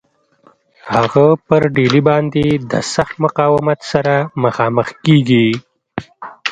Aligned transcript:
هغه 0.93 1.25
پر 1.47 1.61
ډهلي 1.75 2.01
باندي 2.09 2.47
د 2.71 2.73
سخت 2.93 3.15
مقاومت 3.25 3.79
سره 3.91 4.13
مخامخ 4.43 4.87
کیږي. 5.05 5.47